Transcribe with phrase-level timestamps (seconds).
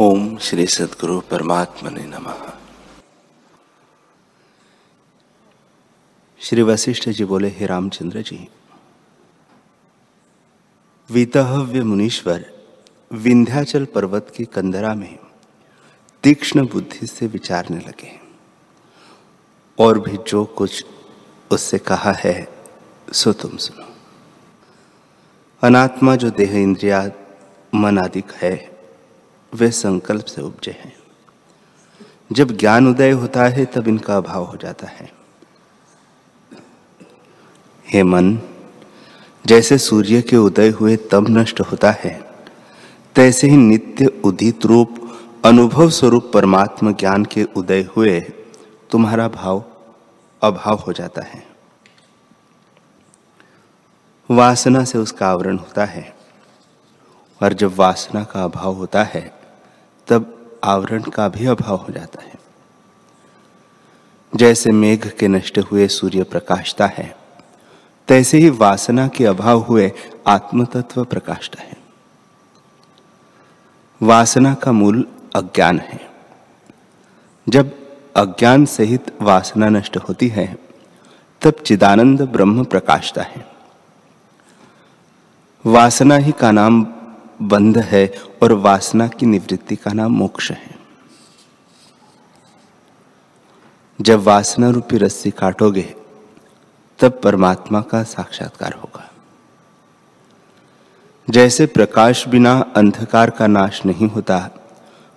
[0.00, 2.52] ओम श्री सदगुरु परमात्मा ने नमः।
[6.40, 8.48] श्री वशिष्ठ जी बोले, हे रामचंद्र जी
[11.10, 12.52] वीतहव्य मुनीश्वर,
[13.12, 15.18] विंध्याचल पर्वत की कंदरा में
[16.22, 18.20] तीक्ष्ण बुद्धि से विचारने लगे।
[19.78, 20.86] और भी जो कुछ
[21.50, 22.48] उससे कहा है,
[23.12, 23.94] सो तुम सुनो।
[25.62, 27.10] अनात्मा जो देह इंद्रिया
[27.74, 28.75] मन आदि है
[29.54, 30.96] वे संकल्प से उपजे हैं।
[32.32, 35.12] जब ज्ञान उदय होता है, तब इनका अभाव हो जाता है।
[37.88, 38.38] हे मन,
[39.46, 42.30] जैसे सूर्य के उदय हुए तब नष्ट होता है,
[43.14, 48.20] तैसे ही नित्य उदित रूप, अनुभव स्वरूप परमात्मा ज्ञान के उदय हुए
[48.90, 49.64] तुम्हारा भाव
[50.42, 51.46] अभाव हो जाता है।
[54.30, 56.15] वासना से उसका आवरण होता है।
[57.42, 59.38] और जब वासना का अभाव होता है,
[60.08, 62.34] तब आवरण का भी अभाव हो जाता है।
[64.34, 67.16] जैसे मेघ के नष्ट हुए सूर्य प्रकाशता है,
[68.08, 69.92] तैसे ही वासना के अभाव हुए
[70.26, 71.76] आत्म तत्व प्रकाशता है।
[74.02, 76.10] वासना का मूल अज्ञान है।
[77.48, 80.58] जब अज्ञान सहित वासना नष्ट होती है,
[81.42, 83.48] तब चिदानंद ब्रह्म प्रकाशता है।
[85.66, 86.86] वासना ही का नाम
[87.42, 90.78] बंध है और वासना की निवृत्ति का नाम मोक्ष है।
[94.00, 95.94] जब वासना रूपी रस्सी काटोगे,
[96.98, 99.10] तब परमात्मा का साक्षात्कार होगा।
[101.30, 104.50] जैसे प्रकाश बिना अंधकार का नाश नहीं होता,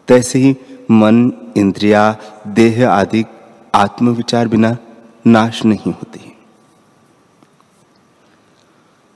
[0.07, 0.57] तैसे ही
[0.91, 3.25] मन, इंद्रिया, देह आदि
[3.75, 4.77] आत्मविचार बिना
[5.27, 6.37] नाश नहीं होती।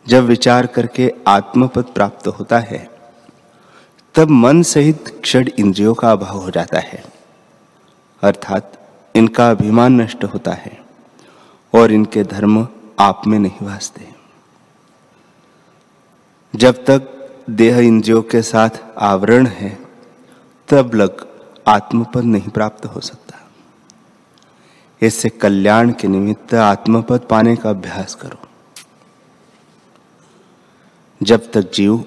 [0.07, 2.92] जब विचार करके आत्मपद प्राप्त होता है
[4.15, 7.03] तब मन सहित क्षण इंद्रियों का अभाव हो जाता है।
[8.23, 8.77] अर्थात
[9.15, 10.77] इनका अभिमान नष्ट होता है
[11.73, 12.67] और इनके धर्म
[12.99, 14.07] आप में नहीं वासते
[16.55, 17.09] जब तक
[17.49, 19.79] देह इंद्रियों के साथ आवरण है,
[20.67, 21.25] तब लग
[21.67, 23.39] आत्मपद नहीं प्राप्त हो सकता।
[25.01, 28.47] इससे कल्याण के निमित्त आत्मपद पाने का अभ्यास करो।
[31.21, 32.05] जब तक जीव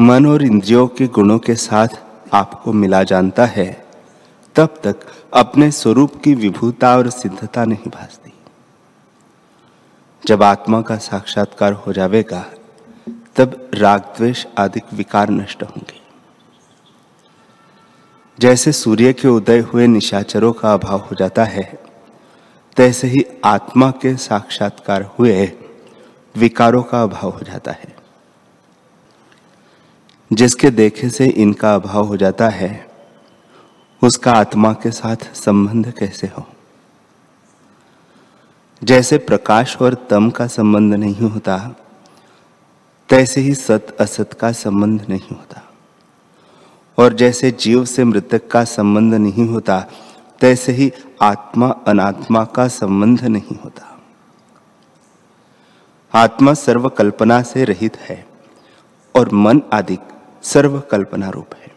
[0.00, 1.88] मन और इंद्रियों के गुणों के साथ
[2.32, 3.84] आपको मिला जानता है,
[4.56, 5.00] तब तक
[5.34, 8.32] अपने स्वरूप की विभूता और सिद्धता नहीं भासती।
[10.26, 12.44] जब आत्मा का साक्षात्कार हो जाएगा
[13.36, 16.00] तब राग द्वेष आदि विकार नष्ट होंगे।
[18.38, 21.78] जैसे सूर्य के उदय हुए निशाचरों का अभाव हो जाता है,
[22.76, 25.52] तैसे ही आत्मा के साक्षात्कार हुए
[26.36, 28.03] विकारों का अभाव हो जाता है।
[30.32, 32.90] जिसके देखे से इनका अभाव हो जाता है,
[34.02, 36.46] उसका आत्मा के साथ संबंध कैसे हो?
[38.84, 41.76] जैसे प्रकाश और तम का संबंध नहीं होता,
[43.08, 45.72] तैसे ही सत असत का संबंध नहीं होता।
[46.98, 49.86] और जैसे जीव से मृतक का संबंध नहीं होता,
[50.40, 50.92] तैसे ही
[51.22, 54.02] आत्मा अनात्मा का संबंध नहीं होता।
[56.14, 58.26] आत्मा सर्व कल्पना से रहित है
[59.16, 59.98] और मन आदि
[60.44, 61.72] सर्व कल्पना रूप है।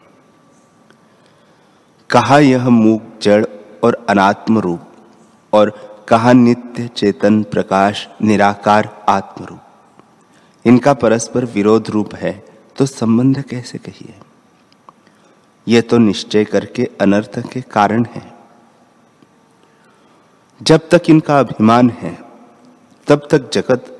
[2.09, 3.45] कहा यह मूक जड़
[3.83, 4.81] और अनात्म रूप
[5.53, 5.69] और
[6.09, 9.59] कहा नित्य चेतन प्रकाश निराकार आत्म रूप
[10.65, 12.33] इनका परस्पर विरोध रूप है
[12.77, 14.15] तो संबंध कैसे कहिए?
[15.67, 18.23] यह तो निश्चय करके अनर्थ के कारण है।
[20.61, 22.17] जब तक इनका अभिमान है,
[23.07, 23.97] तब तक जगत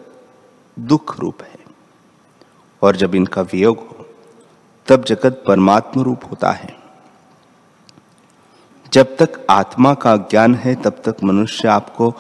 [0.78, 1.60] दुख रूप है।
[2.82, 3.97] और जब इनका वियोग हो
[4.88, 6.78] तब जगत परमात्म रूप होता है।
[8.94, 12.16] जब तक आत्मा का ज्ञान है, तब तक मनुष्य आपको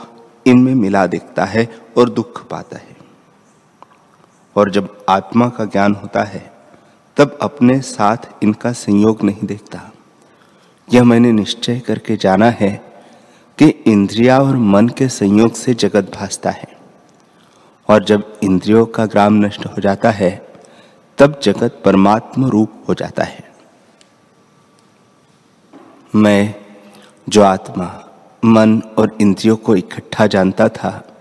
[0.48, 2.98] इनमें मिला देखता है और दुख पाता है।
[4.56, 6.54] और जब आत्मा का ज्ञान होता है,
[7.18, 9.92] तब अपने साथ इनका संयोग नहीं देखता।
[10.94, 13.04] यह मैंने निश्चय करके जाना है
[13.58, 16.78] कि इंद्रिया और मन के संयोग से जगत भासता है।
[17.90, 20.47] और जब इंद्रियों का ग्राम नष्ट हो जाता है
[21.18, 23.52] तब जगत परमात्म रूप हो जाता है।
[26.16, 26.56] मैं,
[27.30, 28.04] जो आत्मा,
[28.46, 31.20] मन और इंद्रियों को इकट्ठा जानता था,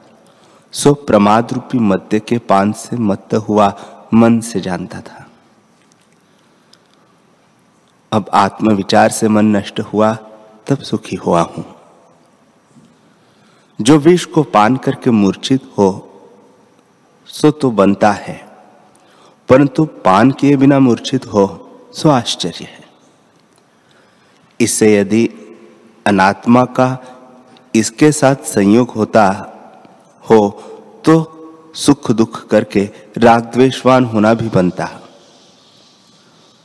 [0.73, 3.77] सो प्रमाद रूपी मध्य के पान से मत हुआ
[4.15, 5.27] मन से जानता था।
[8.13, 10.15] अब आत्म विचार से मन नष्ट हुआ,
[10.67, 11.75] तब सुखी हुआ हूँ।
[13.81, 16.13] जो विष को पान करके मूर्छित हो,
[17.27, 18.46] सो तो बनता है।
[19.49, 21.45] परंतु पान किए बिना मूर्छित हो,
[21.95, 22.85] सो आश्चर्य है।
[24.61, 25.29] इससे यदि
[26.07, 26.89] अनात्मा का
[27.75, 29.25] इसके साथ संयोग होता,
[30.31, 30.49] हो
[31.05, 32.89] तो सुख दुख करके
[33.19, 34.89] राग द्वेषवान होना भी बनता।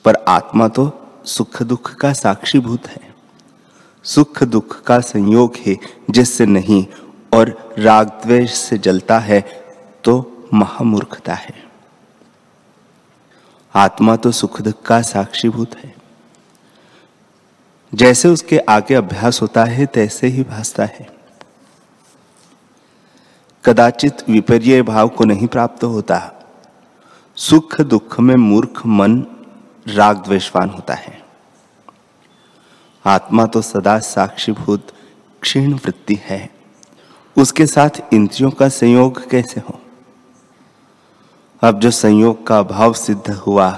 [0.06, 0.92] पर आत्मा तो
[1.26, 3.16] सुख दुख का साक्षीभूत है।
[4.04, 5.78] सुख दुख का संयोग है
[6.10, 6.86] जिससे नहीं
[7.34, 9.42] और राग द्वेष से जलता है
[10.04, 11.71] तो महामूर्खता है।
[13.76, 15.96] आत्मा तो सुख दुख का साक्षीभूत है।
[17.94, 21.10] जैसे उसके आगे अभ्यास होता है, तैसे ही भासता है।
[23.66, 26.32] कदाचित विपर्य भाव को नहीं प्राप्त होता।
[27.36, 29.26] सुख दुख में मूर्ख मन
[29.88, 31.22] राग द्वेषवान होता है।
[33.06, 34.88] आत्मा तो सदा साक्षीभूत
[35.42, 36.50] क्षीण वृत्ति है।
[37.38, 39.81] उसके साथ इंद्रियों का संयोग कैसे हो?
[41.64, 43.72] अब जो संयोग का अभाव सिद्ध हुआ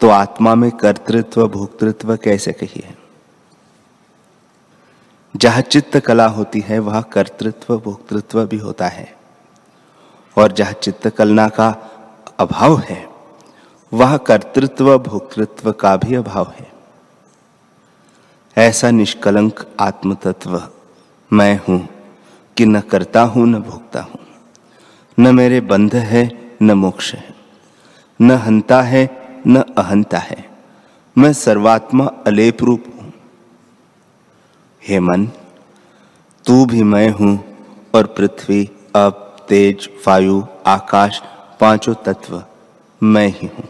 [0.00, 2.94] तो आत्मा में कर्तृत्व, भोक्तृत्व कैसे कहिए?
[5.36, 9.16] जहाँ चित्त कला होती है, वहाँ कर्तृत्व, भोक्तृत्व भी होता है।
[10.38, 11.68] और जहाँ चित्त कलना का
[12.38, 13.08] अभाव है,
[13.92, 16.72] वह कर्तृत्व, भोक्तृत्व का भी अभाव है।
[18.56, 20.68] ऐसा निष्कलंक आत्म तत्व
[21.32, 21.88] मैं हूँ
[22.56, 24.26] कि न करता हूँ, न भोगता हूँ।
[25.18, 27.34] न मेरे बंध है न मोक्ष है।
[28.22, 30.50] न हंता है, न अहंता है।
[31.18, 33.12] मैं सर्वात्मा अलेप रूप हूँ।
[34.88, 35.26] हे मन,
[36.44, 37.44] तू भी मैं हूँ
[37.94, 41.22] और पृथ्वी अब तेज, वायु, आकाश,
[41.60, 42.44] पाँचों तत्व
[43.02, 43.68] मैं ही हूँ।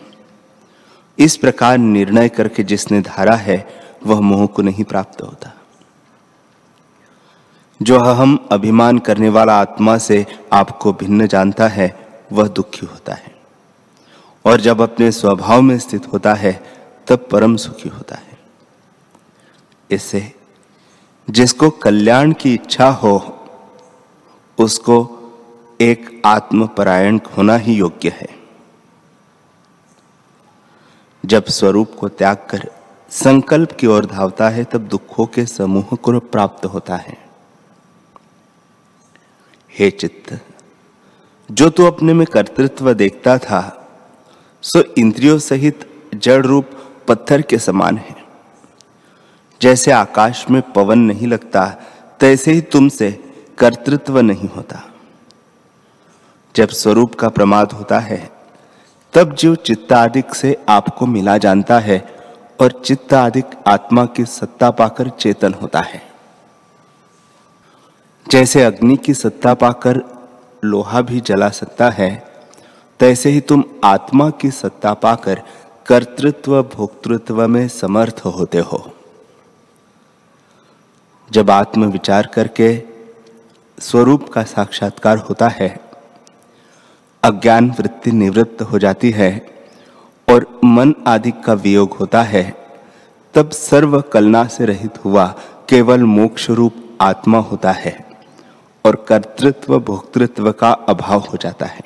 [1.18, 3.68] इस प्रकार निर्णय करके जिसने धारा है,
[4.06, 5.52] वह मोह को नहीं प्राप्त होता।
[7.82, 13.36] जो हम अभिमान करने वाला आत्मा से आपको भिन्न जानता है वह दुखी होता है।
[14.44, 16.72] और जब अपने स्वभाव में स्थित होता है,
[17.06, 18.38] तब परम सुखी होता है।
[19.90, 20.32] इससे
[21.30, 23.48] जिसको कल्याण की इच्छा हो,
[24.58, 25.12] उसको
[25.80, 28.28] एक आत्मपरायण होना ही योग्य है।
[31.24, 32.70] जब स्वरूप को त्याग कर
[33.10, 37.28] संकल्प की ओर धावता है, तब दुखों के समूह को प्राप्त होता है।
[39.78, 40.40] हे चित्त
[41.50, 43.88] जो तू अपने में कर्तृत्व देखता था,
[44.62, 46.66] सो इंद्रियों सहित जड़ रूप
[47.08, 48.16] पत्थर के समान है।
[49.62, 51.66] जैसे आकाश में पवन नहीं लगता,
[52.20, 54.90] तैसे ही तुमसे कर्तृत्व नहीं होता।
[56.56, 58.30] जब स्वरूप का प्रमाद होता है,
[59.12, 62.18] तब जीव चित्तादिक से आपको मिला जानता है
[62.60, 66.02] और चित्तादिक आत्मा की सत्ता पाकर चेतन होता है।
[68.28, 70.15] जैसे अग्नि की सत्ता पाकर
[70.66, 72.10] लोहा भी जला सकता है।
[73.00, 75.42] तैसे ही तुम आत्मा की सत्ता पाकर
[75.86, 78.90] कर्तृत्व, भोक्तृत्व में समर्थ होते हो।
[81.30, 82.82] जब आत्म विचार करके
[83.78, 85.68] स्वरूप का साक्षात्कार होता है
[87.22, 89.30] अज्ञान वृत्ति निवृत्त हो जाती है
[90.28, 92.44] और मन आदि का वियोग होता है,
[93.34, 95.26] तब सर्व कलना से रहित हुआ
[95.68, 98.05] केवल मोक्ष रूप आत्मा होता है।
[98.86, 101.82] और कर्तृत्व, भोक्तृत्व का अभाव हो जाता है।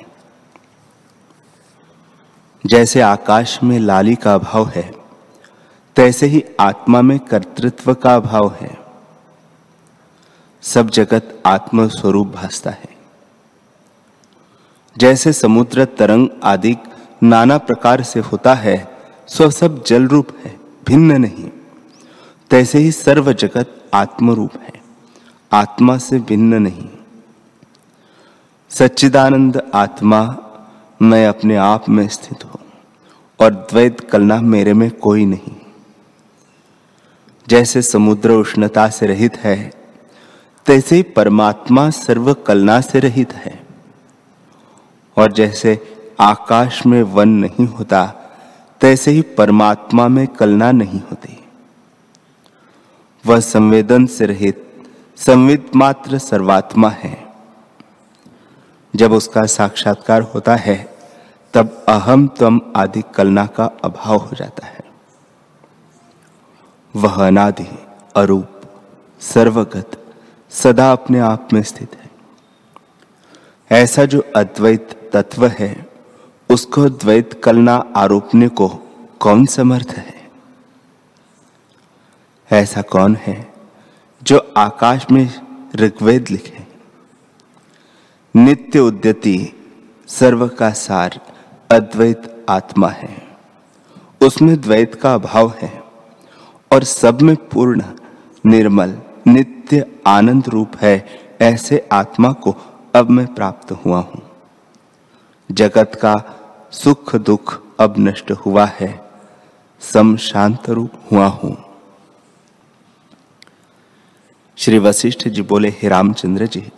[2.65, 4.91] जैसे आकाश में लाली का अभाव है,
[5.95, 8.77] तैसे ही आत्मा में कर्तृत्व का अभाव है।
[10.61, 12.91] सब जगत आत्म स्वरूप भासता है।
[14.97, 16.77] जैसे समुद्र, तरंग आदि
[17.23, 18.97] नाना प्रकार से होता है
[19.27, 21.49] सो सब जल रूप है, भिन्न नहीं।
[22.49, 24.81] तैसे ही सर्व जगत आत्म रूप है।
[25.53, 26.89] आत्मा से भिन्न नहीं।
[28.71, 30.37] सच्चिदानंद आत्मा
[31.01, 32.59] मैं अपने आप में स्थित हूँ
[33.39, 35.55] और द्वैत कलना मेरे में कोई नहीं।
[37.47, 39.73] जैसे समुद्र उष्णता से रहित है,
[40.65, 43.63] तैसे परमात्मा सर्व कलना से रहित है।
[45.17, 48.05] और जैसे आकाश में वन नहीं होता,
[48.81, 51.43] तैसे ही परमात्मा में कलना नहीं होती।
[53.25, 54.83] वह संवेदन से रहित
[55.17, 57.30] संविद मात्र सर्वात्मा है।
[58.95, 60.97] जब उसका साक्षात्कार होता है,
[61.53, 64.79] तब अहम तम आदि कलना का अभाव हो जाता है।
[66.95, 68.47] वह अनादि, अरूप,
[69.19, 70.15] सर्वगत,
[70.49, 72.11] सदा अपने आप में स्थित है।
[73.71, 75.89] ऐसा जो अद्वैत तत्व है,
[76.49, 78.67] उसको द्वैत कलना आरोपने को
[79.19, 80.29] कौन समर्थ है?
[82.51, 83.53] ऐसा कौन है,
[84.23, 85.41] जो आकाश में
[85.75, 86.60] ऋग्वेद लिखे?
[88.35, 89.37] नित्य उद्यति
[90.09, 91.19] सर्व का सार
[91.69, 93.09] अद्वैत आत्मा है।
[94.21, 95.71] उसमें द्वैत का अभाव है
[96.71, 97.83] और सब में पूर्ण,
[98.43, 98.97] निर्मल,
[99.27, 100.95] नित्य आनंद रूप है
[101.41, 102.55] ऐसे आत्मा को
[102.95, 104.21] अब मैं प्राप्त हुआ हूँ।
[105.49, 106.15] जगत का
[106.73, 108.99] सुख दुख अब नष्ट हुआ है,
[109.81, 111.57] सम शांत रूप हुआ हूँ।
[114.57, 116.69] श्री वशिष्ठ जी बोले, हे रामचंद्र जी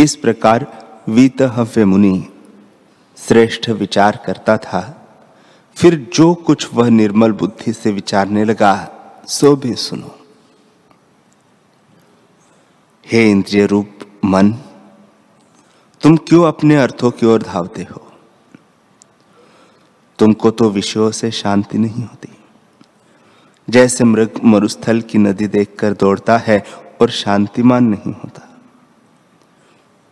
[0.00, 2.28] इस प्रकार वीतहव्य मुनि
[3.16, 5.08] श्रेष्ठ विचार करता था।
[5.76, 8.90] फिर जो कुछ वह निर्मल बुद्धि से विचारने लगा,
[9.26, 10.18] सो भी सुनो।
[13.06, 14.52] हे इंद्रिय रूप, मन,
[16.00, 18.12] तुम क्यों अपने अर्थों की ओर धावते हो?
[20.18, 22.36] तुमको तो विषयों से शांति नहीं होती।
[23.70, 26.64] जैसे मृग मरुस्थल की नदी देखकर दौड़ता है
[27.00, 28.49] और शांतिमान नहीं होता।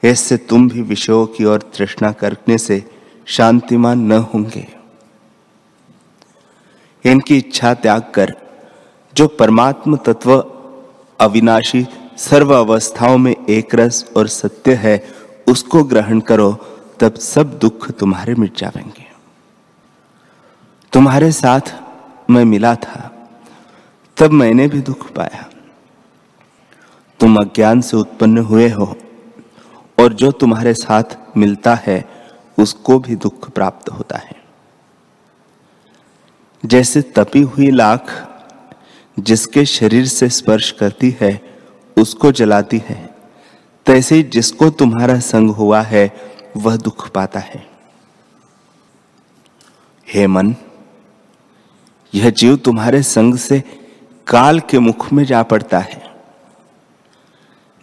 [0.04, 2.90] ऐसे तुम भी विषयों की ओर तृष्णा करने से
[3.26, 4.68] शांतिमान न होंगे।
[7.04, 8.36] इनकी इच्छा त्याग कर,
[9.14, 10.38] जो परमात्म तत्व
[11.20, 11.86] अविनाशी
[12.16, 15.08] सर्व अवस्थाओं में एक रस और सत्य है,
[15.48, 16.52] उसको ग्रहण करो,
[17.00, 19.06] तब सब दुख तुम्हारे मिट जाएँगे।
[20.92, 21.60] तुम्हारे साथ
[22.30, 23.28] मैं मिला था,
[24.16, 25.50] तब मैंने भी दुख पाया।
[27.20, 28.96] तुम अज्ञान से उत्पन्न हुए हो
[30.00, 31.02] और जो तुम्हारे साथ
[31.36, 32.04] मिलता है,
[32.58, 34.42] उसको भी दुख प्राप्त होता है।
[36.66, 38.28] जैसे तपी हुई लाख,
[39.20, 41.58] जिसके शरीर से स्पर्श करती है,
[41.98, 43.14] उसको जलाती है।
[43.86, 46.16] तैसे जिसको तुम्हारा संग हुआ है,
[46.56, 47.70] वह दुख पाता है।
[50.08, 50.56] हे मन,
[52.14, 53.62] यह जीव तुम्हारे संग से
[54.26, 56.14] काल के मुख में जा पड़ता है।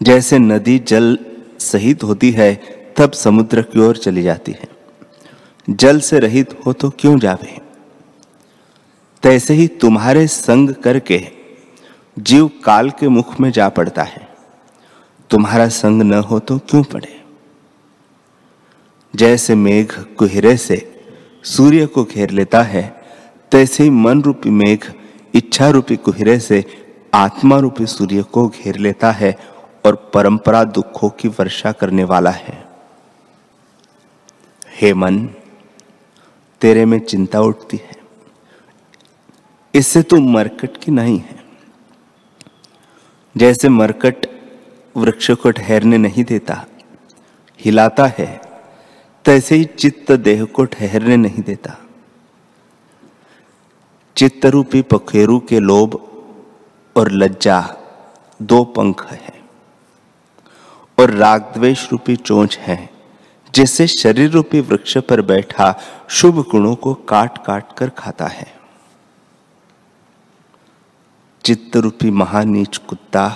[0.03, 1.19] जैसे नदी जल
[1.59, 2.55] सहित होती है,
[2.97, 4.67] तब समुद्र की ओर चली जाती है।
[5.69, 7.61] जल से रहित हो तो क्यों जावे?
[9.23, 11.27] तैसे ही तुम्हारे संग करके
[12.19, 14.27] जीव काल के मुख में जा पड़ता है।
[15.29, 17.21] तुम्हारा संग न हो तो क्यों पड़े?
[19.15, 21.03] जैसे मेघ कुहरे से
[21.43, 23.01] सूर्य को घेर लेता है,
[23.51, 24.79] तैसे ही मन रूपी मेघ
[25.33, 26.65] इच्छा रूपी कुहरे से
[27.13, 29.54] आत्मा रूपी सूर्य को घेर लेता है
[29.85, 32.67] और परंपरा दुखों की वर्षा करने वाला है।
[34.69, 35.29] हे मन,
[36.61, 37.95] तेरे में चिंता उठती है।
[39.75, 41.45] इससे तू मरकट की नहीं है।
[43.37, 44.27] जैसे मरकट
[44.97, 46.65] वृक्ष को ठहरने नहीं देता,
[47.59, 48.41] हिलाता है,
[49.25, 51.77] तैसे ही चित्त देह को ठहरने नहीं देता।
[54.17, 55.95] चित्त रूपी पखेरु के लोभ
[56.95, 57.73] और लज्जा
[58.41, 59.34] दो पंख है।
[60.97, 62.89] और रागद्वेश रूपी चोंच है
[63.53, 65.73] जिससे शरीर रूपी वृक्ष पर बैठा
[66.09, 68.53] शुभ गुणों को काट काट कर खाता है।
[71.43, 73.27] चित्त रूपी महानीच कुत्ता,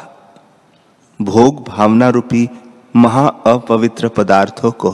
[1.21, 2.49] भोग भावना रूपी
[2.95, 4.89] महा अपवित्र पदार्थों को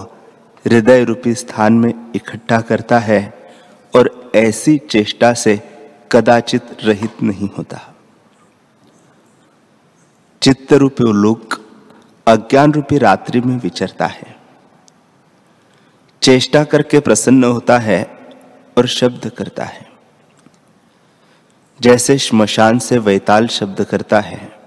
[0.66, 3.22] हृदय रूपी स्थान में इकट्ठा करता है
[3.96, 5.62] और ऐसी चेष्टा से
[6.12, 7.94] कदाचित रहित नहीं होता।
[10.42, 11.65] चित्त रूपी उल्लुक
[12.28, 14.36] अज्ञान रूपी रात्रि में विचरता है।
[16.22, 18.20] चेष्टा करके प्रसन्न होता है
[18.78, 19.92] और शब्द करता है।
[21.82, 24.60] जैसे श्मशान से वैताल शब्द करता है।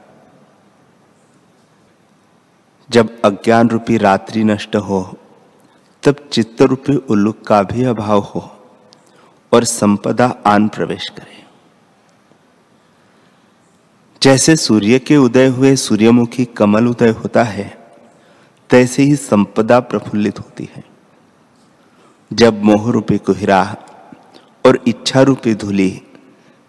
[2.91, 5.17] जब अज्ञान रूपी रात्रि नष्ट हो,
[6.03, 8.71] तब चित्त रूपी उल्लुक का भी अभाव हो
[9.53, 11.48] और संपदा आन प्रवेश करे।
[14.23, 17.79] जैसे सूर्य के उदय हुए सूर्यमुखी कमल उदय होता है,
[18.71, 20.85] तैसे ही संपदा प्रफुल्लित होती है।
[22.33, 23.77] जब मोह रूपी कुहरा
[24.67, 26.03] और इच्छा रूपी धूली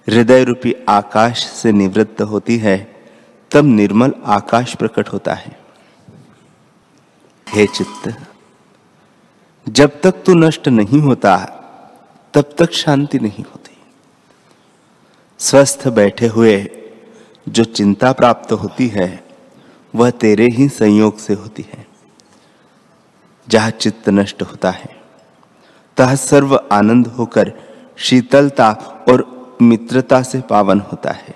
[0.10, 2.96] हृदय रूपी आकाश से निवृत्त होती है,
[3.52, 5.60] तब निर्मल आकाश प्रकट होता है।
[7.50, 8.16] हे चित्त,
[9.70, 11.38] जब तक तू नष्ट नहीं होता,
[12.34, 13.78] तब तक शांति नहीं होती।
[15.40, 16.72] स्वस्थ बैठे हुए
[17.50, 19.24] जो चिंता प्राप्त होती है,
[19.96, 21.88] वह तेरे ही संयोग से होती है।
[23.48, 25.02] जहाँ चित्त नष्ट होता है,
[25.98, 27.54] तह सर्व आनंद होकर
[27.98, 28.72] शीतलता
[29.10, 31.36] और मित्रता से पावन होता है।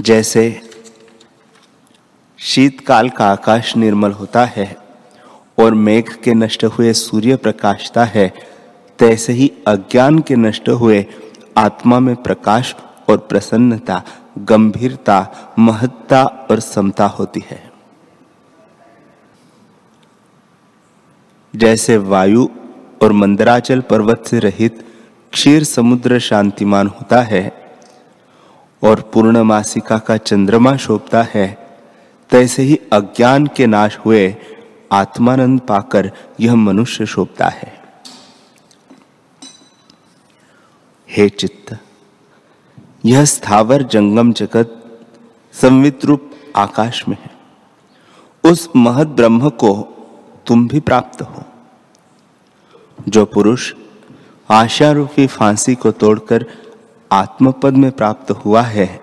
[0.00, 0.60] जैसे
[2.38, 4.76] शीतकाल का आकाश निर्मल होता है
[5.58, 8.32] और मेघ के नष्ट हुए सूर्य प्रकाशता है,
[8.98, 11.06] तैसे ही अज्ञान के नष्ट हुए
[11.56, 12.76] आत्मा में प्रकाश
[13.10, 14.02] और प्रसन्नता,
[14.38, 15.28] गंभीरता,
[15.58, 17.72] महत्ता और समता होती है।
[21.56, 22.48] जैसे वायु
[23.02, 24.86] और मंदराचल पर्वत से रहित
[25.32, 27.72] क्षीर समुद्र शांतिमान होता है
[28.82, 31.58] और पूर्णमासिका का चंद्रमा शोभता है,
[32.30, 34.36] तैसे ही अज्ञान के नाश हुए
[34.92, 37.81] आत्मानंद पाकर यह मनुष्य शोभता है।
[41.16, 41.78] हे चित्त,
[43.04, 45.00] यह स्थावर जंगम जगत
[45.52, 47.30] संवित रूप आकाश में है।
[48.44, 49.82] उस महत ब्रह्म को
[50.46, 51.42] तुम भी प्राप्त हो।
[53.08, 53.74] जो पुरुष
[54.50, 56.46] आशा रूपी फांसी को तोड़कर
[57.12, 59.02] आत्मपद में प्राप्त हुआ है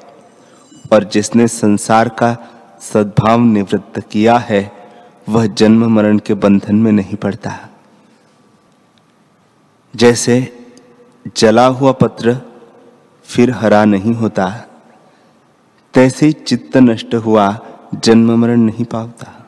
[0.94, 2.38] और जिसने संसार का
[2.82, 4.72] सद्भाव निवृत्त किया है,
[5.30, 7.70] वह जन्म मरण के बंधन में नहीं पड़ता।
[9.96, 10.59] जैसे
[11.38, 12.42] जला हुआ पत्र
[13.24, 14.66] फिर हरा नहीं होता।
[15.94, 17.60] तैसे चित्त नष्ट हुआ,
[17.94, 19.48] जन्म मरण नहीं पाता।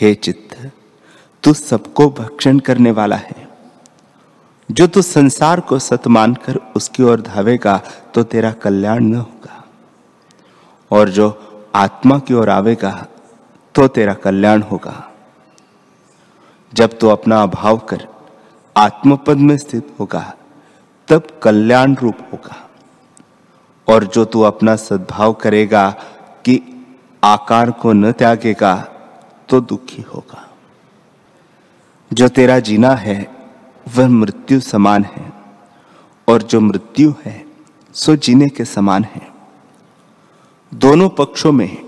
[0.00, 0.70] हे चित्त,
[1.42, 3.48] तू सबको भक्षण करने वाला है।
[4.70, 7.82] जो तू संसार को सत मानकर उसकी ओर धावेगा
[8.14, 9.64] तो तेरा कल्याण न होगा।
[10.90, 11.28] और जो
[11.74, 13.06] आत्मा की ओर आवेगा
[13.74, 15.12] तो तेरा कल्याण होगा।
[16.74, 18.06] जब तू अपना अभाव कर
[18.78, 20.34] आत्मपद में स्थित होगा,
[21.08, 22.70] तब कल्याण रूप होगा।
[23.88, 25.90] और जो तू अपना सद्भाव करेगा
[26.44, 26.86] कि
[27.24, 28.76] आकार को न त्यागेगा
[29.48, 30.50] तो दुखी होगा।
[32.12, 33.36] जो तेरा जीना है,
[33.96, 35.32] वह मृत्यु समान है।
[36.28, 37.46] और जो मृत्यु है,
[37.94, 39.28] सो जीने के समान है।
[40.74, 41.84] दोनों पक्षों में,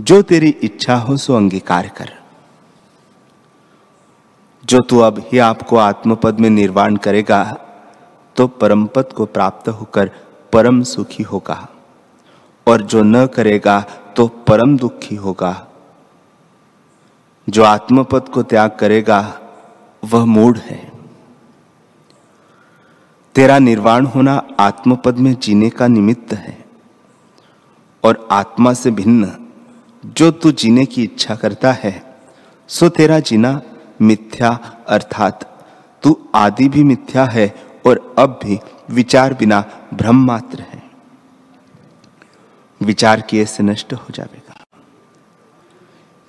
[0.00, 2.19] जो तेरी इच्छा हो, सो अंगीकार कर।
[4.70, 7.42] जो तू अब ही आपको आत्मपद में निर्वाण करेगा
[8.36, 10.10] तो परम पद को प्राप्त होकर
[10.52, 11.68] परम सुखी होगा।
[12.66, 13.80] और जो न करेगा
[14.16, 15.66] तो परम दुखी होगा।
[17.48, 19.40] जो आत्मपद को त्याग करेगा,
[20.04, 20.92] वह मूड है।
[23.34, 26.64] तेरा निर्वाण होना आत्मपद में जीने का निमित्त है।
[28.04, 29.32] और आत्मा से भिन्न,
[30.06, 32.16] जो तू जीने की इच्छा करता है,
[32.68, 33.60] सो तेरा जीना
[34.02, 35.64] मिथ्या अर्थात,
[36.02, 37.54] तू आदि भी मिथ्या है
[37.86, 38.58] और अब भी
[38.90, 40.90] विचार बिना भ्रम मात्र है।
[42.82, 44.64] विचार किए से नष्ट हो जाएगा।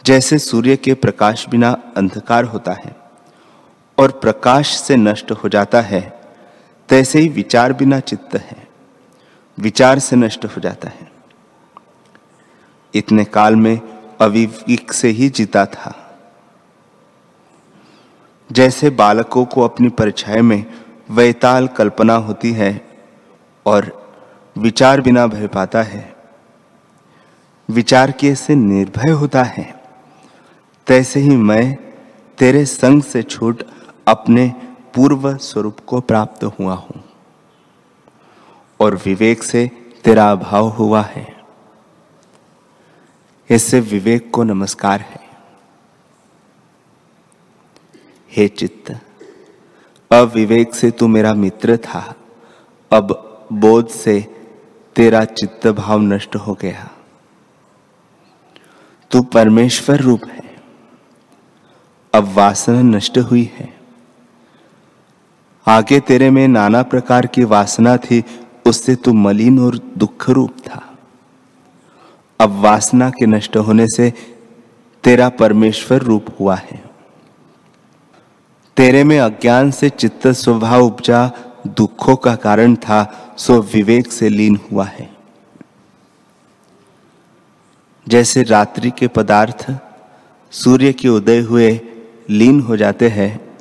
[0.05, 2.95] जैसे सूर्य के प्रकाश बिना अंधकार होता है
[3.99, 6.21] और प्रकाश से नष्ट हो जाता है,
[6.89, 8.67] तैसे ही विचार बिना चित्त है।
[9.59, 11.11] विचार से नष्ट हो जाता है।
[12.95, 13.79] इतने काल में
[14.21, 16.00] अविवेक से ही जीता था।
[18.51, 20.65] जैसे बालकों को अपनी परछाई में
[21.11, 22.89] वैताल कल्पना होती है
[23.65, 23.91] और
[24.57, 26.15] विचार बिना भय पाता है।
[27.69, 29.81] विचार के से निर्भय होता है।
[30.87, 31.75] तैसे ही मैं
[32.37, 33.63] तेरे संग से छूट
[34.07, 34.53] अपने
[34.95, 37.03] पूर्व स्वरूप को प्राप्त हुआ हूँ
[38.79, 39.69] और विवेक से
[40.03, 41.27] तेरा अभाव हुआ है।
[43.49, 45.20] इससे विवेक को नमस्कार है।
[48.31, 48.99] हे चित्त,
[50.11, 52.15] अविवेक से तू मेरा मित्र था।
[52.91, 54.27] अब बोध से
[54.95, 56.91] तेरा चित्त भाव नष्ट हो गया।
[59.11, 60.55] तू परमेश्वर रूप है।
[62.13, 63.79] अब वासना नष्ट हुई है।
[65.67, 68.23] आगे तेरे में नाना प्रकार की वासना थी,
[68.67, 70.97] उससे तू मलिन और दुख रूप था।
[72.39, 74.13] अब वासना के नष्ट होने से
[75.03, 76.90] तेरा परमेश्वर रूप हुआ है।
[78.77, 81.31] तेरे में अज्ञान से चित्त स्वभाव उपजा
[81.67, 85.09] दुखों का कारण था, सो विवेक से लीन हुआ है।
[88.07, 89.79] जैसे रात्रि के पदार्थ
[90.51, 91.81] सूर्य के उदय हुए
[92.29, 93.55] लीन हो जाते हैं,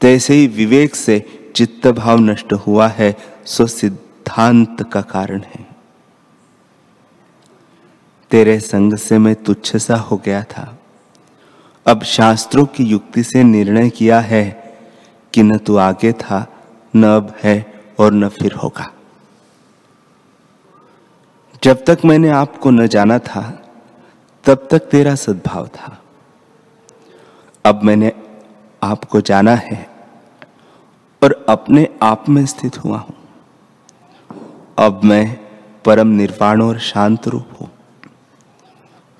[0.00, 5.66] तैसे ही विवेक से चित्त भाव नष्ट हुआ है, सो सिद्धांत का कारण है।
[8.30, 10.77] तेरे संग से मैं तुच्छ सा हो गया था।
[11.88, 14.74] अब शास्त्रों की युक्ति से निर्णय किया है
[15.34, 16.46] कि न तू आगे था,
[16.96, 18.92] न अब है और न फिर होगा।
[21.62, 23.64] जब तक मैंने आपको न जाना था,
[24.44, 26.02] तब तक तेरा सद्भाव था।
[27.64, 28.12] अब मैंने
[28.82, 29.90] आपको जाना है
[31.22, 33.14] और अपने आप में स्थित हुआ हूँ।
[34.78, 35.38] अब मैं
[35.84, 37.70] परम निर्वाण और शांत रूप हूँ।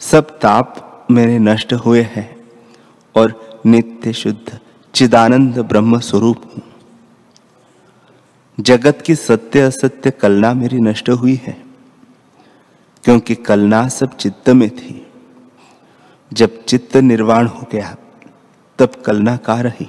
[0.01, 2.38] सब ताप मेरे नष्ट हुए हैं।
[3.19, 4.59] और नित्य शुद्ध
[4.95, 6.63] चिदानंद ब्रह्म स्वरूप हूँ।
[8.59, 11.57] जगत की सत्य असत्य कलना मेरी नष्ट हुई है,
[13.05, 15.05] क्योंकि कलना सब चित्त में थी।
[16.33, 17.97] जब चित्त निर्वाण हो गया,
[18.79, 19.89] तब कलना का रही।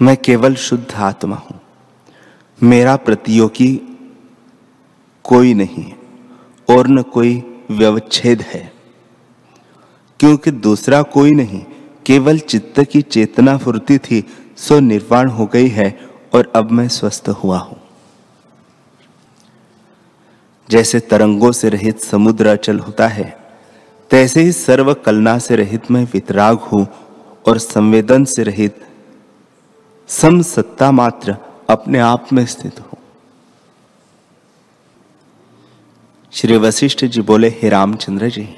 [0.00, 1.60] मैं केवल शुद्ध आत्मा हूँ,
[2.58, 3.74] मेरा प्रतियोगी
[5.24, 5.92] कोई नहीं,
[6.68, 8.69] और न कोई व्यवच्छेद है।
[10.20, 11.60] क्योंकि दूसरा कोई नहीं,
[12.06, 14.24] केवल चित्त की चेतना फुर्ती थी,
[14.56, 15.88] सो निर्वाण हो गई है
[16.34, 17.80] और अब मैं स्वस्थ हुआ हूँ।
[20.68, 23.36] जैसे तरंगों से रहित समुद्र अचल होता है,
[24.10, 26.86] तैसे ही सर्व कलना से रहित मैं वितराग हूँ
[27.48, 28.86] और संवेदन से रहित
[30.08, 31.36] सम सत्ता मात्र
[31.70, 32.98] अपने आप में स्थित हूँ।
[36.32, 38.48] श्री वशिष्ठ जी बोले, हे रामचंद्र जी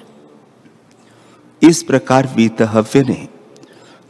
[1.62, 3.28] इस प्रकार वीतहव्य ने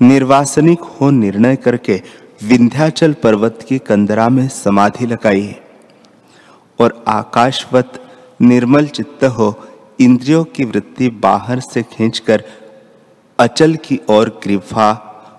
[0.00, 2.02] निर्वासनिक हो निर्णय करके
[2.42, 5.56] विंध्याचल पर्वत की कंदरा में समाधि लगाई
[6.80, 7.92] और आकाशवत
[8.42, 9.64] निर्मल चित्त हो
[10.00, 12.42] इंद्रियों की वृत्ति बाहर से खींचकर
[13.38, 14.94] अचल की ओर ग्रीवा,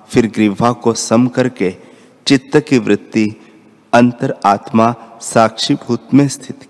[0.10, 1.76] फिर ग्रीवा को सम करके
[2.28, 3.36] चित्त की वृत्ति
[3.93, 6.63] अंतर आत्मा साक्षीभूत में स्थित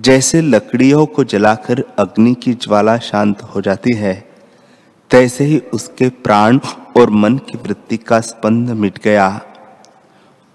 [0.00, 4.30] जैसे लकड़ियों को जलाकर अग्नि की ज्वाला शांत हो जाती है,
[5.10, 6.58] तैसे ही उसके प्राण
[6.96, 9.42] और मन की वृत्ति का स्पंद मिट गया।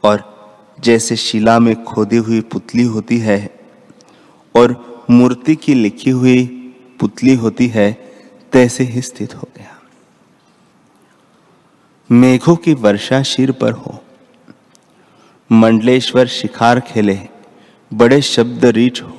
[0.03, 0.39] और
[0.79, 3.59] जैसे शिला में खोदी हुई पुतली होती है
[4.55, 6.45] और मूर्ति की लिखी हुई
[6.99, 7.93] पुतली होती है,
[8.51, 9.81] तैसे ही स्थित हो गया।
[12.11, 14.03] मेघों की वर्षा शिर पर हो।
[15.51, 17.19] मंडलेश्वर शिखार खेले,
[17.93, 19.18] बड़े शब्द रीच हो।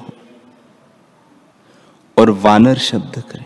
[2.21, 3.45] और वानर शब्द करें।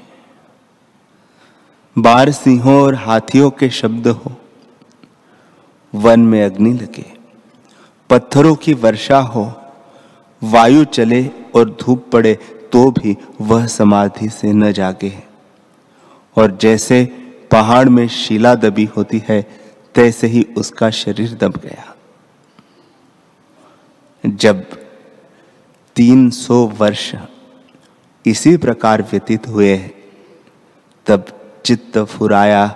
[1.99, 4.33] बार सिंहों और हाथियों के शब्द हो।
[5.95, 7.15] वन में अग्नि लगे।
[8.11, 9.53] पत्थरों की वर्षा हो।
[10.43, 12.35] वायु चले और धूप पड़े
[12.73, 15.23] तो भी वह समाधि से न जागे।
[16.37, 17.05] और जैसे
[17.51, 19.43] पहाड़ में शिला दबी होती है,
[19.95, 21.97] तैसे ही उसका शरीर दब गया।
[24.27, 24.65] जब
[25.97, 27.15] तीन सौ वर्ष
[28.27, 29.91] इसी प्रकार व्यतीत हुए
[31.07, 31.25] तब
[31.65, 32.67] चित्त फुराया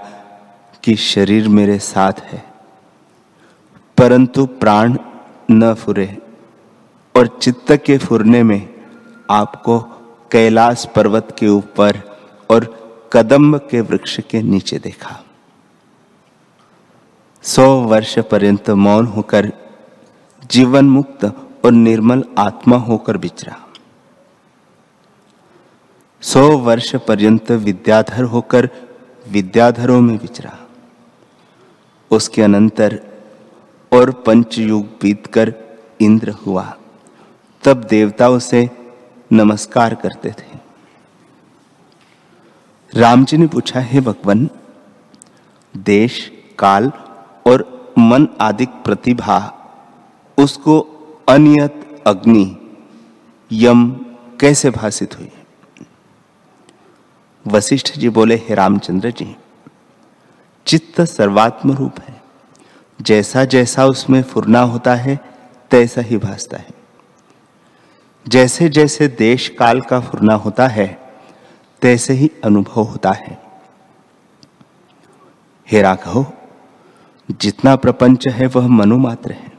[0.84, 2.44] कि शरीर मेरे साथ है।
[3.98, 4.98] परंतु प्राण
[5.50, 6.18] न फुरे
[7.16, 8.74] और चित्त के फुरने में
[9.30, 9.78] आपको
[10.32, 12.18] कैलाश पर्वत के ऊपर
[12.50, 12.78] और
[13.12, 15.24] कदम्ब के वृक्ष के नीचे देखा।
[17.42, 19.52] सौ वर्ष पर्यंत मौन होकर
[20.50, 21.24] जीवन मुक्त
[21.64, 23.67] और निर्मल आत्मा होकर बिचरा।
[26.22, 28.68] सौ वर्ष पर्यंत विद्याधर होकर
[29.28, 30.58] विद्याधरों में विचरा
[32.10, 33.00] उसके अनंतर
[33.92, 35.54] और पंचयुग बीतकर
[36.00, 36.76] इंद्र हुआ।
[37.64, 38.70] तब देवता उसे
[39.32, 40.58] नमस्कार करते थे।
[42.94, 44.48] राम जी ने पूछा, है भगवान,
[45.76, 46.92] देश, काल
[47.46, 49.38] और मन आदि प्रतिभा,
[50.38, 50.80] उसको
[51.28, 52.56] अनियत अग्नि,
[53.52, 53.90] यम
[54.40, 55.30] कैसे भाषित हुई?
[57.48, 59.36] वशिष्ठ जी बोले, हे रामचंद्र जी,
[60.66, 62.22] चित्त सर्वात्म रूप है।
[63.02, 65.20] जैसा जैसा उसमें फुरना होता है,
[65.70, 66.70] तैसा ही भासता है।
[68.28, 71.12] जैसे जैसे देश काल का फुरना होता है,
[71.82, 73.42] तैसे ही अनुभव होता है।
[75.70, 76.26] हे राघव,
[77.30, 79.52] जितना प्रपंच है, वह मनुमात्र है।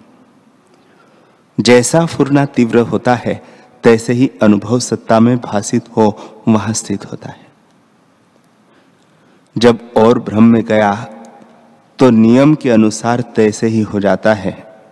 [1.60, 3.44] जैसा फुरना तीव्र होता है,
[3.84, 7.49] तैसे ही अनुभव सत्ता में भाषित हो, वहाँ स्थित होता है।
[9.60, 10.94] जब और भ्रम में गया
[12.00, 14.84] तो नियम के अनुसार तैसे ही हो जाता है।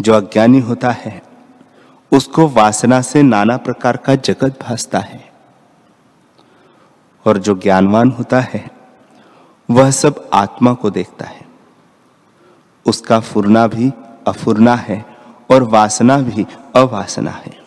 [0.00, 1.22] जो अज्ञानी होता है,
[2.12, 5.32] उसको वासना से नाना प्रकार का जगत भासता है।
[7.26, 8.70] और जो ज्ञानवान होता है,
[9.70, 11.48] वह सब आत्मा को देखता है।
[12.86, 13.92] उसका फुरना भी
[14.26, 15.04] अफुरना है
[15.50, 17.58] और वासना भी अवासना है।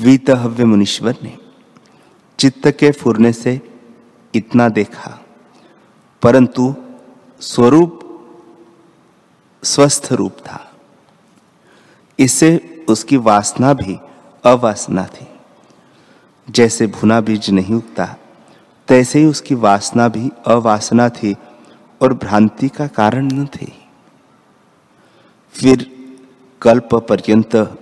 [0.00, 1.47] वीतहव्य मुनीश्वर ने
[2.38, 3.60] चित्त के फुरने से
[4.34, 5.24] इतना देखा।
[6.22, 6.74] परंतु
[7.40, 8.00] स्वरूप
[9.64, 10.72] स्वस्थ रूप था।
[12.18, 13.98] इससे उसकी वासना भी
[14.44, 15.26] अवासना थी।
[16.50, 18.16] जैसे भुना बीज नहीं उगता,
[18.88, 21.36] तैसे ही उसकी वासना भी अवासना थी
[22.02, 23.72] और भ्रांति का कारण न थी।
[25.52, 25.90] फिर
[26.62, 27.78] कल्प पर्यंत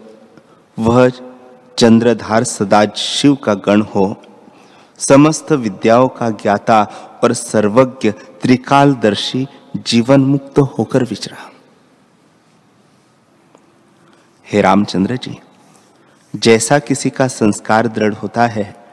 [0.79, 1.13] वह
[1.79, 4.23] चंद्रधार सदाज शिव का गण हो
[4.99, 6.83] समस्त विद्याओं का ज्ञाता
[7.25, 11.53] और सर्वज्ञ, त्रिकालदर्शी जीवन मुक्त होकर विचरा।
[14.53, 15.39] हे रामचंद्र जी,
[16.37, 18.85] जैसा किसी का संस्कार दृढ़ होता है,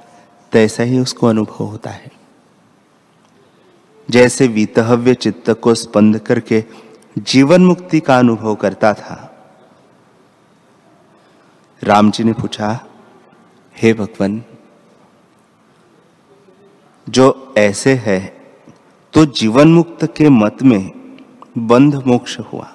[0.51, 2.11] तैसा ही उसको अनुभव होता है।
[4.09, 6.63] जैसे वीतहव्य चित्त को स्पंद करके
[7.17, 9.29] जीवन मुक्ति का अनुभव करता था।
[11.83, 12.85] राम जी ने पूछा,
[13.77, 14.43] हे भगवान
[17.07, 18.19] जो ऐसे है
[19.13, 20.91] तो जीवन मुक्त के मत में
[21.57, 22.71] बंध मोक्ष हुआ।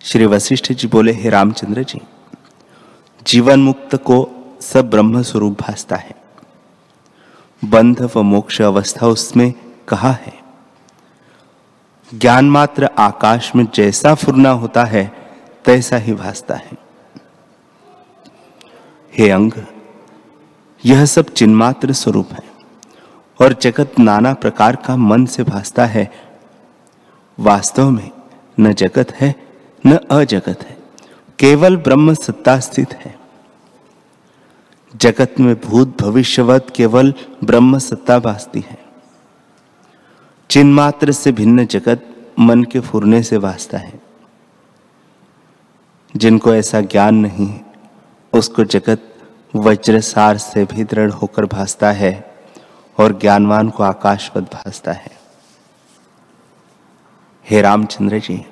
[0.00, 2.00] श्री वशिष्ठ जी बोले, हे रामचंद्र जी
[3.26, 4.28] जीवन मुक्त को
[4.60, 6.14] सब ब्रह्म स्वरूप भासता है।
[7.62, 9.52] बंध व मोक्ष अवस्था उसमें
[9.88, 10.38] कहा है?
[12.12, 15.04] ज्ञान मात्र आकाश में जैसा फुरना होता है,
[15.64, 16.78] तैसा ही भासता है।
[19.12, 19.52] हे अंग
[20.84, 22.50] यह सब चिन्मात्र स्वरूप है।
[23.40, 26.12] और जगत नाना प्रकार का मन से भासता है।
[27.38, 28.10] वास्तव में
[28.60, 29.34] न जगत है,
[29.86, 30.76] न अजगत है।
[31.38, 33.20] केवल ब्रह्म सत्ता स्थित है।
[34.96, 37.14] जगत में भूत भविष्यवत केवल
[37.44, 38.84] ब्रह्म सत्ता भासती है।
[40.50, 42.06] चिन्मात्र से भिन्न जगत
[42.40, 44.00] मन के फुरने से वास्ता है।
[46.16, 47.60] जिनको ऐसा ज्ञान नहीं
[48.32, 49.09] उसको जगत
[49.56, 52.34] वज्रसार से भी दृढ़ होकर भासता है
[52.98, 55.18] और ज्ञानवान को आकाशवत भासता है।
[57.50, 58.46] हे रामचंद्र जी,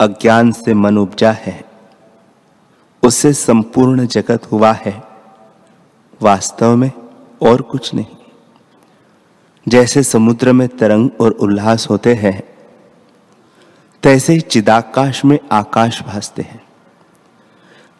[0.00, 1.64] अज्ञान से मन उपजा है
[3.02, 5.02] उससे संपूर्ण जगत हुआ है,
[6.22, 6.90] वास्तव में
[7.42, 8.16] और कुछ नहीं।
[9.68, 12.42] जैसे समुद्र में तरंग और उल्लास होते हैं,
[14.02, 16.61] तैसे चिदाकाश में आकाश भासते हैं।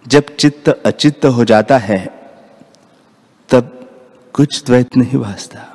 [0.04, 1.98] जब चित्त अचित्त हो जाता है
[3.48, 3.68] तब
[4.34, 5.68] कुछ द्वैत नहीं भासता।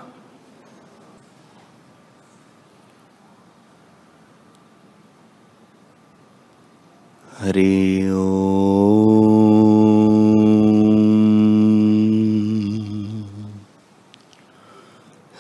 [7.40, 8.00] हरि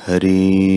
[0.08, 0.76] हरि